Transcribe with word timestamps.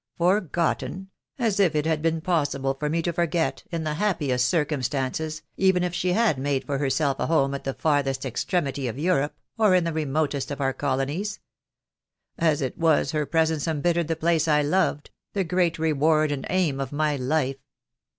Forgotten? 0.17 1.11
as 1.37 1.59
if 1.59 1.75
it 1.75 1.85
had 1.85 2.01
been 2.01 2.21
possible 2.21 2.73
for 2.73 2.89
me 2.89 3.03
to 3.03 3.13
forget, 3.13 3.61
in 3.69 3.83
the 3.83 3.93
happiest 3.93 4.47
circumstances, 4.47 5.43
even 5.57 5.83
if 5.83 5.93
she 5.93 6.13
had 6.13 6.39
made 6.39 6.63
for 6.65 6.79
herself 6.79 7.19
a 7.19 7.27
home 7.27 7.53
at 7.53 7.65
the 7.65 7.75
farthest 7.75 8.25
extremity 8.25 8.87
of 8.87 8.97
Europe, 8.97 9.35
or 9.59 9.75
in 9.75 9.83
the 9.83 9.93
remotest 9.93 10.49
of 10.49 10.59
our 10.59 10.73
colonies. 10.73 11.39
As 12.39 12.63
it 12.63 12.79
was, 12.79 13.11
her 13.11 13.27
presence 13.27 13.67
embittered 13.67 14.07
the 14.07 14.15
place 14.15 14.47
I 14.47 14.63
loved— 14.63 15.11
the 15.33 15.43
great 15.43 15.77
reward 15.77 16.31
and 16.31 16.47
aim 16.49 16.79
of 16.79 16.91
my 16.91 17.15
life. 17.15 17.57